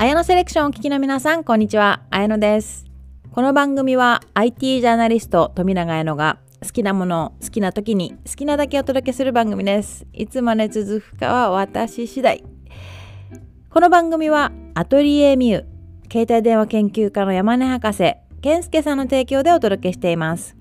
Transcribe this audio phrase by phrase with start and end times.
[0.00, 2.02] 綾野セレクションをお聞きの皆さん、こんにちは。
[2.10, 2.84] 綾野です。
[3.32, 10.06] この番組は IT ジャーナリスト富永綾野が好きなものを好きな時に好きなだけお届けする番組です。
[10.12, 12.44] いつまで続くかは私次第。
[13.70, 20.56] この番組はアトリエミュー、携帯電話研究家の山根博士、健介さんの提供でお届けしています。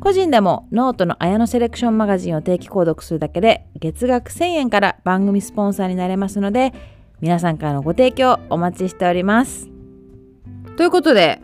[0.00, 6.72] 個人でもノートの綾野セレクションマガジンを定期購読するだけで月額1000円から番組スポンサーになれますので
[7.22, 9.70] 皆さんからのご提供お待ちしております。
[10.76, 11.40] ということで、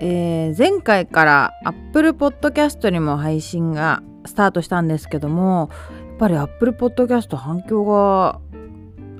[0.00, 5.68] えー前回から Apple Podcast にも配信がスタートしたんですけども
[6.10, 8.40] やっぱり Apple Podcast 反響が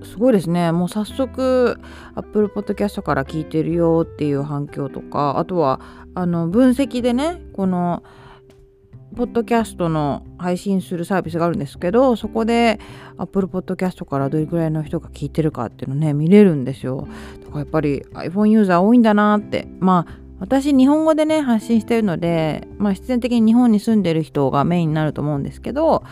[0.04, 1.80] すごいですねもう早速
[2.14, 5.80] Apple Podcast から聞いてるよっていう反響とかあとは
[6.14, 8.04] あの分析でねこの
[9.14, 12.80] ポッドキャストの配信するサービスがあるんですけどそこで
[13.16, 17.08] Apple Podcast からどれくらいの人が聞いてるかっていうのね見れるんですよ。
[17.40, 19.68] だからやっぱり iPhone ユーザー多いんだなって。
[19.80, 26.04] まあ私日本語でね発信してるのでまあ必然的に日本に住んでる人がメインになると思うんですけど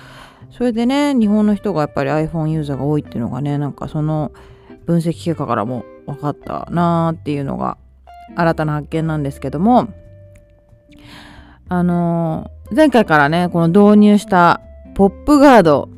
[0.51, 4.33] それでね日本の人がやっぱり iPhone ユーザーが多いっていうのがねなんかその
[4.87, 7.77] 分析結果からも分かったなーっていうのが
[8.35, 9.89] 新たな発見なんですけども
[11.69, 14.61] あのー前回からねこの導入した
[14.95, 15.91] ポップガード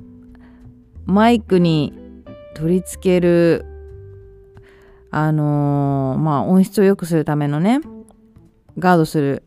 [1.04, 1.92] マイクに
[2.54, 3.64] 取り付ける
[5.10, 7.80] あのーまあ音質を良くするためのね
[8.78, 9.44] ガードする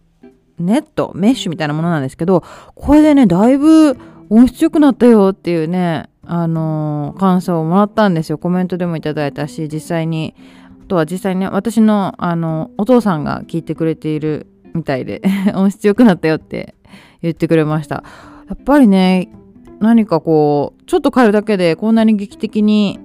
[0.57, 2.43] ネットメッシュみたいなものなんですけど
[2.75, 3.97] これでねだいぶ
[4.29, 8.37] 音質良くなったよっていうねあのー感想をもらったんですよ。
[8.37, 10.35] コメントでもいただいたし実際に
[10.83, 15.21] あとは実際にね私のあのお父さんが聞いてくれているみたいで
[15.55, 16.75] 音質良くなったよって
[17.21, 18.03] 言ってくれました。
[18.49, 19.29] やっぱりね
[19.79, 22.99] 何かこうちょっと変えるだけでこんなに劇的に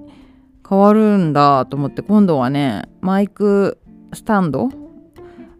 [0.67, 3.77] 変わるんだと思って今度はねマイク
[4.13, 4.69] スタンド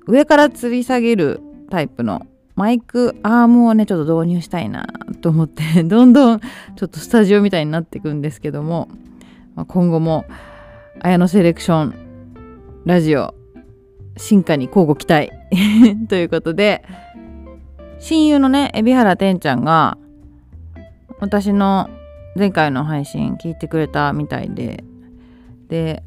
[0.08, 4.88] 上から吊り下げるタイプのマイクアームをねちょっと導入したいな
[5.22, 8.88] と思って どんどんちょっとスタジオみたいになっていくんですけども、
[9.56, 10.26] まあ、今後も
[11.02, 11.96] 綾野セレクション
[12.86, 13.36] ラジオ
[14.18, 15.32] 進化に交互期待
[16.10, 16.84] ということで
[18.00, 19.98] 親友のね海老原天ちゃんが
[21.20, 21.90] 私の
[22.36, 24.84] 前回の配信聞いてくれたみたいで
[25.68, 26.04] で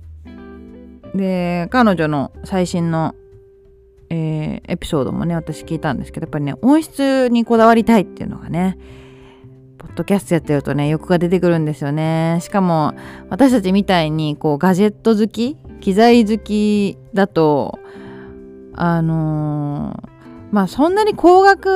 [1.15, 3.15] で彼女の最新の、
[4.11, 4.39] えー
[4.69, 8.79] エピソードもね私聞いたんですけどやっぱりね音質にこだわりたいっていうのがね
[9.79, 12.39] ポッドキャストやってるとね欲が出てくるんですよね。
[12.43, 12.95] しかも
[13.31, 17.79] 私たちみたいにこうガジェット好き機材好きだと
[18.81, 20.19] あのー
[20.51, 21.67] まあそんなに高額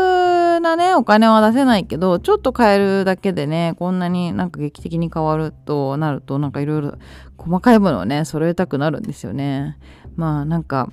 [0.62, 6.94] なねお金は出せないけどちょっと変えるだけでねこんなになんか劇的に変わるとなるとなんかいろいろ
[7.36, 9.78] 細かいものをね揃えたくなるんですよね。
[10.16, 10.90] まあなんか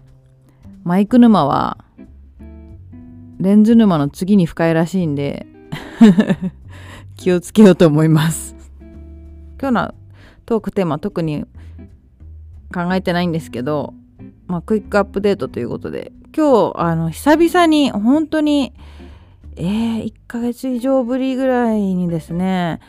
[0.84, 1.78] マイク沼は
[3.40, 5.48] レンズ沼の次に深いらしいんで
[7.16, 8.56] 気をつけようと思います。
[9.58, 9.96] 今日の
[10.46, 11.46] トークテーマ特に
[12.74, 13.94] 考えてないんですけど
[14.50, 18.74] まあ、クイックアップデートということで今日あの久々に本当に
[19.56, 22.80] えー、1ヶ月以上ぶりぐらいにですね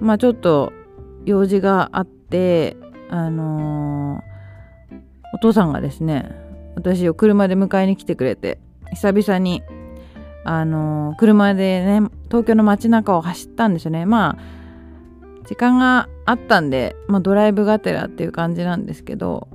[0.00, 0.72] まあちょっと
[1.24, 2.76] 用事があって
[3.10, 4.28] あのー
[5.34, 6.30] お父さんがですね
[6.74, 8.58] 私を車で迎えに来てくれて
[8.90, 9.62] 久々に
[10.44, 14.04] あのー車でね東京の街中を走ったんですよね。
[14.06, 14.58] まあ
[15.46, 19.48] 時間があったんで、まあ、ドライブがてらっていう感じなんですけど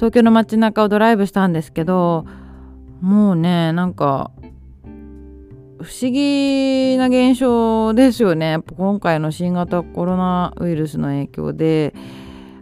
[0.00, 2.24] 東京の街中をドライブしたんですけど
[3.02, 4.30] もうねなんか
[5.82, 8.58] 不思議な現象ですよね。
[8.76, 11.94] 今回の新型コロナウイルスの影響で。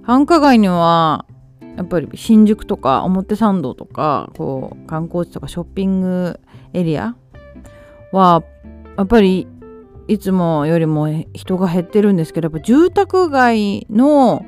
[0.03, 1.27] 繁華街には
[1.77, 6.41] やっぱり新宿とか表参道とかこう観光地とかショッピング
[6.73, 7.15] エリア
[8.11, 8.43] は
[8.97, 9.47] やっぱり
[10.09, 14.45] いつもよりも人が減ってるんですけどやっぱ住宅街の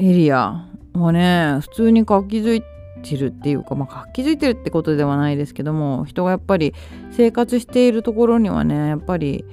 [0.00, 2.62] エリアはね普通に活気づい
[3.02, 6.74] てるっていうか、まあ、活気づいてるってことではないですけども人がやっぱり
[7.10, 9.44] 生活しているところにはねやっぱり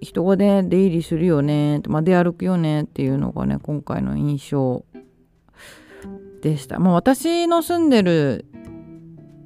[0.00, 4.84] 人がね出入りするよね、まあ、出歩くよねっていうのがね今回の印象
[6.42, 6.80] でした。
[6.80, 8.46] まあ、私の住んでる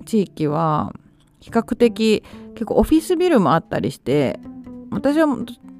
[0.06, 0.94] 地域は
[1.40, 2.24] 比較的
[2.54, 4.40] 結構オフィスビルもあったりして
[4.90, 5.26] 私は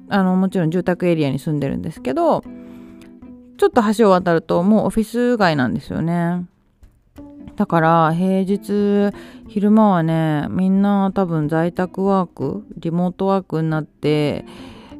[0.09, 2.43] あのもちろん住宅エリアに住んでるんですけど
[3.57, 6.45] ちょっと橋を渡るともうオフィス街なんですよね。
[7.55, 9.11] だから平日
[9.47, 14.45] 昼間はねみんな多分在宅ワークリモートワークになって、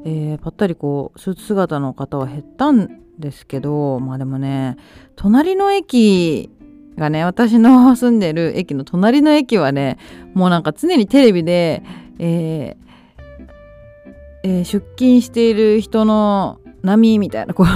[0.05, 4.77] えぱったりこうスーツ姿の方は減ったんですけどまあでもね
[5.15, 6.49] 隣の駅
[6.97, 9.97] がね私の住んでる駅の隣の駅はね
[10.33, 11.83] もうなんか常にテレビで、
[12.17, 12.87] えー
[14.43, 17.67] えー、出勤している人の波みたいなこう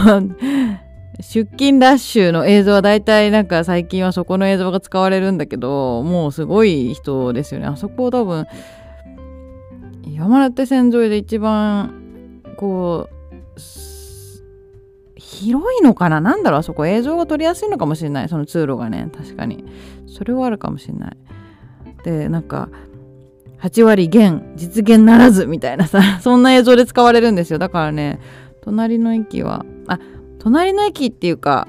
[1.21, 8.47] 出勤ラッシュの映像は大体なんか最近はそこの映像が使われるんだけどもうすごい人ですよねあそこ多分
[10.05, 13.59] 山手線沿いで一番こう
[15.15, 19.65] 広いのかななんだろうあそこ映像が撮りやすいのかもしれないその通路がね確かに
[20.07, 21.17] それはあるかもしれない
[22.03, 22.69] でなんか
[23.61, 27.59] 8割減実現ならずみたいなさそんな映像で使われるんですよ。
[27.59, 28.19] だからね
[28.61, 29.99] 隣の駅はあ
[30.39, 31.67] 隣の駅っていうか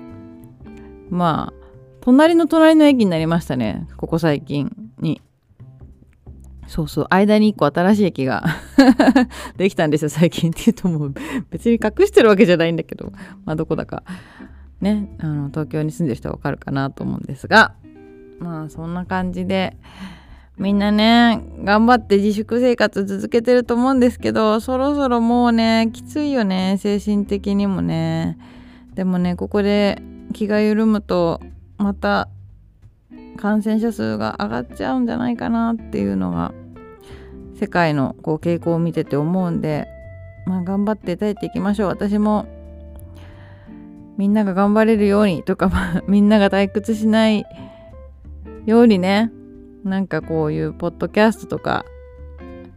[1.11, 1.63] まあ
[2.01, 5.21] 隣の隣の駅になりましたねここ最近に。
[6.69, 8.45] そうそう間に1個新しい駅が
[9.59, 11.15] できたんですよ最近っていうともう
[11.51, 13.13] 別に隠してるわけじゃないんだけど
[13.45, 14.05] まあどこだか。
[14.81, 17.75] ねあの東京に住んでる人はわかるかなと思うんですが
[18.39, 19.77] まあそんな感じで
[20.63, 28.39] みんなね頑張って自粛生活続けてると思うんですけどそろそろもうねきついよね精神的にもね。
[28.95, 30.01] でもねここで
[30.33, 31.41] 気が緩むと
[31.79, 32.29] また
[33.39, 36.55] 感染者数が上がっちゃうんじゃないかなっていうのが
[37.59, 39.89] 世界のこう傾向を見てて思うんで、
[40.47, 41.89] まあ、頑張って耐えていきましょう。
[41.89, 42.47] 私も
[44.17, 45.71] みんなが頑張れるようにとか、
[46.07, 47.45] みんなが退屈しない
[48.65, 49.33] ようにね
[49.85, 51.85] なんかこういうポッドキャストとか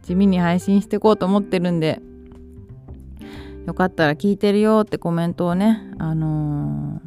[0.02, 2.00] 地味に配信していこうと思ってるんで
[3.66, 7.00] よかったら聞いてるよってコメントをね、あの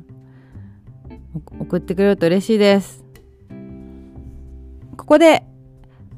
[1.08, 3.06] ー、送ってくれると嬉しいです。
[4.98, 5.46] ここで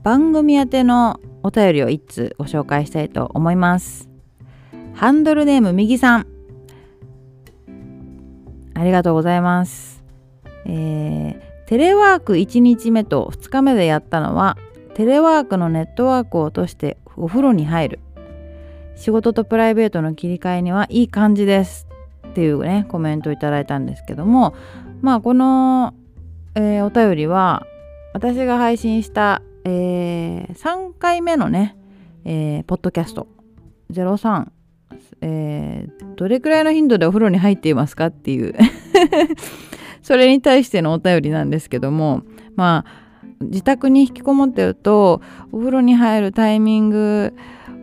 [0.01, 4.09] 番組宛てのお便りを1通ご紹介したいと思います。
[4.95, 6.27] ハンドルネーム右さん。
[8.73, 10.03] ありがとうございます。
[10.65, 14.57] えー、テレワーク1日目と2日目でやったのは
[14.93, 17.99] テレワークのネットワークを落としてお風呂に入る。
[18.97, 21.87] 仕事とプライベートの切り替えにはいい感じです。
[22.27, 24.53] っていうねコメントをいただいたんですけども
[24.99, 25.93] まあこの、
[26.55, 27.65] えー、お便りは
[28.13, 31.77] 私が配信した、えー、3回目のね、
[32.25, 33.29] えー、ポッドキャスト。
[33.93, 34.47] 03、
[35.21, 38.55] えー、どれくらいの頻度でお風呂に入っていますかっていう。
[40.01, 42.23] それに対してのお便りなんですけども
[42.55, 43.01] まあ
[43.41, 45.21] 自宅に引きこもってると
[45.51, 47.33] お風呂に入るタイミング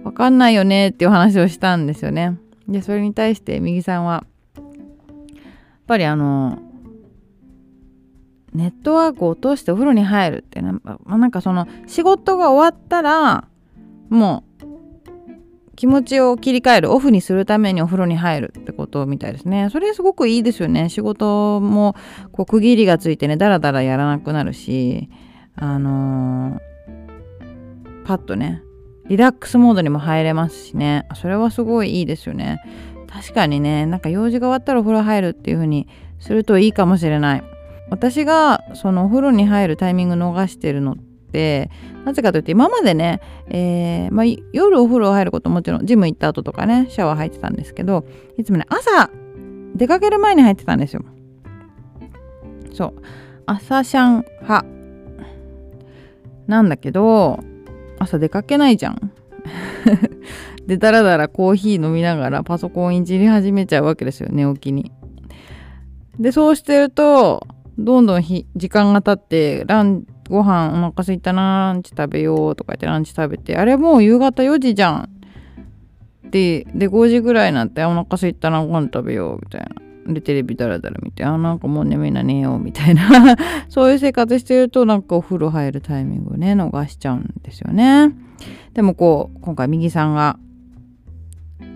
[0.05, 2.39] わかんないよねっていう話をしたんですよね。
[2.69, 4.25] で、それに対して右さんは、
[4.57, 4.65] やっ
[5.87, 6.59] ぱりあの、
[8.55, 13.47] ネットワークを落としてお風呂に入るってな,、まあ、なんかその仕事が終わったら
[14.09, 14.48] もう
[15.79, 19.69] 気持ちを切り替えるオフにするためにお風呂に入るってことみたいですね。
[19.71, 20.89] それすごくいいですよね。
[20.89, 21.95] 仕事も
[22.33, 25.09] こう区切りがついてねダラダラやらなくなるし
[25.55, 28.65] あのー、パッとね
[29.07, 31.07] リラックスモードにも入れますしね。
[31.15, 32.61] それはすごいいいですよね。
[33.09, 35.87] 確かにねなんか用事が終わったらお風呂入るっていう風に
[36.19, 37.43] するといいかもしれない。
[37.89, 41.08] 私がそのお風呂に入るタイミング逃してるのって
[42.05, 48.07] なぜかというと今までね、えー、まあ、夜お風呂入ることもちろんジム行った後とかねシャワー入ってたんですけど
[48.39, 49.11] いつもね朝
[49.75, 51.05] 出かける前に入ってたんですよ
[52.73, 53.03] そう
[53.47, 54.67] 朝シャン派
[56.47, 57.41] なんだけど
[57.99, 59.13] 朝出かけないじゃん。
[60.67, 64.93] でだらだらコーヒー飲みながらパソコンいじり始めちゃうわけですよ寝起きに。
[66.19, 67.47] でそうしてると
[67.79, 75.11] どんどん時間が経ってランご飯お腹すいたなランチ食べようとか言ってランチ食べてあれもう夕方4時じゃん。
[76.31, 80.15] でで5時ぐらいになってお腹すいたなご飯食べようみたいな。
[80.15, 83.37] でテレビダラダラ見てあなんかもう眠いな寝ようみたいな
[83.69, 88.15] そういう生活してるとなんかお風呂入るタイミングをね逃しちゃうんですよね
[88.73, 90.39] でもこう今回右さんが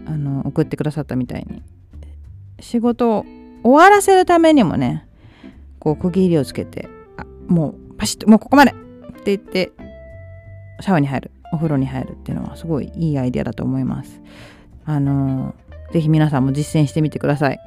[0.06, 1.62] あの送ってくださったみたいに
[2.60, 3.26] 仕事を
[3.62, 5.06] 終わらせるためにもね
[5.78, 8.72] こう区切りをつけてあもうパシッともうここまで。
[8.72, 8.74] っ
[9.22, 9.70] て言って
[10.80, 11.30] シャワーに入る。
[11.52, 14.20] お風呂に入るっていうのはすごいいいアイデアだと思います。
[14.84, 15.54] あの
[15.92, 17.60] 是非皆さんも実践してみてください。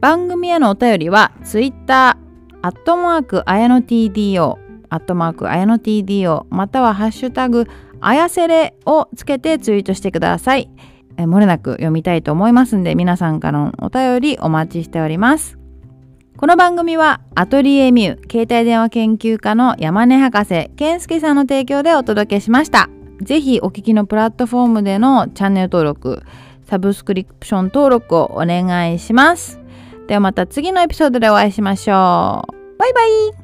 [0.00, 2.16] 番組へのお便りは Twitter
[2.62, 4.56] アットマークあやの TDO
[4.88, 7.66] アットマークあやの TDO またはハッシュタグ
[8.00, 10.70] あやせれをつけてツイートしてください。
[11.18, 15.61] え漏れなく読みたいと思いますんで皆さんからのお便りお待ちしております。
[16.42, 26.24] この番組はアトリエミュー携帯電話研究家の山根博士健介さんの提供でお届けしましたぜひお聞きのプラットフォームでのチャンネル登録
[26.64, 29.60] サブスクリプション登録をお願いします。
[30.08, 32.76] ではまた次のエピソードでお会いしましょう。
[32.76, 33.41] バイバイ